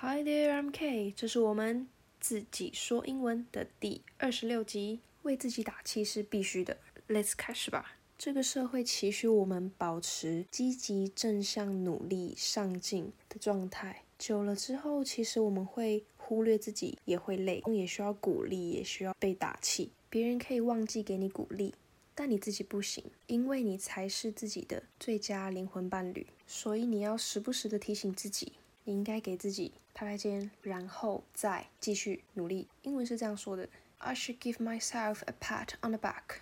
[0.00, 1.12] Hi there, I'm K。
[1.16, 1.88] 这是我们
[2.20, 5.00] 自己说英文的第二十六集。
[5.22, 6.76] 为自己打气是必须的。
[7.08, 7.96] Let's 开始吧。
[8.16, 14.04] 这个社会期许我们保持积极、正向、努力、上进的状态。
[14.16, 19.90] 久了之后，其实我们会忽略自己，也会累，也需要鼓励，也需要被打气。
[20.08, 21.74] 别人可以忘记给你鼓励，
[22.14, 26.24] 但你自己不行，因为你才是自己的最佳灵魂伴侣。
[26.46, 28.52] 所以你要时不时的提醒自己，
[28.88, 32.66] 你应该给自己拍拍肩，然后再继续努力。
[32.80, 36.38] 英文是这样说的：I should give myself a pat on the back,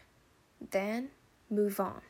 [0.71, 1.09] then
[1.51, 2.03] move on。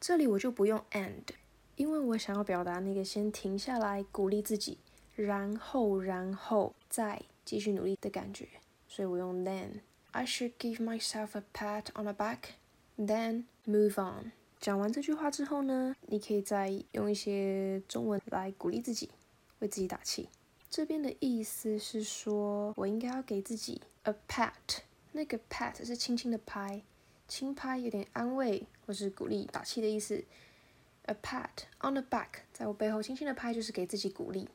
[0.00, 1.34] 这里我就不用 and，
[1.76, 4.78] 因为我想要表达那个先停下来鼓励自己，
[5.14, 8.48] 然后然后再继续努力的感觉，
[8.88, 9.80] 所以我用 then。
[10.12, 12.54] I should give myself a pat on the back,
[12.96, 14.32] then move on。
[14.58, 19.10] 讲完这句话之后呢，你可以再用一些中文来鼓励自己，
[19.62, 20.28] 为自己打气。
[20.68, 24.82] 这边的意思是说，我应该要给自己 a pat。
[25.12, 26.82] 那个 pat 是轻轻的拍，
[27.28, 30.24] 轻拍有点安慰或是鼓励、打气的意思。
[31.04, 34.48] A pat on the back，在我背后轻轻的拍，就是给自己鼓励。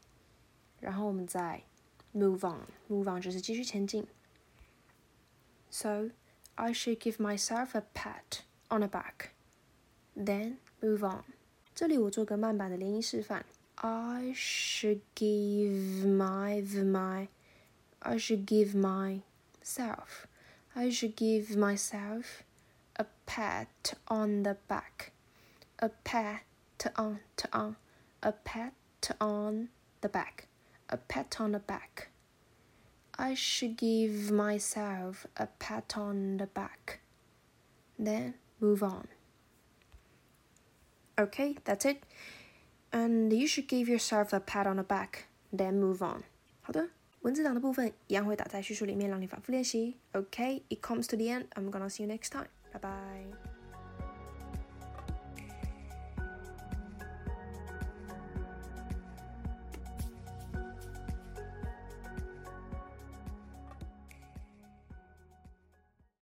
[0.79, 1.63] 然后我们再
[2.13, 4.07] move on，move on 就是继续前进。
[5.69, 6.09] So
[6.55, 9.31] I should give myself a pat on the back,
[10.15, 11.23] then move on.
[11.75, 13.45] 这里我做个慢版的连音示范。
[13.83, 17.27] I should give my my
[18.01, 20.27] I should give myself
[20.75, 22.43] I should give myself
[22.95, 25.11] a pat on the back.
[25.79, 26.43] A pat
[26.95, 27.75] on to on
[28.21, 28.73] a pat
[29.19, 29.69] on
[30.01, 30.47] the back.
[30.89, 32.09] A pat on the back.
[33.19, 36.99] I should give myself a pat on the back,
[37.97, 39.07] then move on.
[41.17, 42.03] Okay, that's it
[42.90, 46.24] And you should give yourself a pat on the back, then move on.
[46.60, 46.90] 好的，
[47.22, 49.96] 文字档的部分一样会打在叙述里面，让你反复练习。
[50.12, 51.46] Okay, it comes to the end.
[51.54, 52.48] I'm gonna see you next time.
[52.72, 53.55] Bye bye.